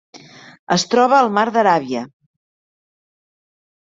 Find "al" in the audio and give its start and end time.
1.25-1.29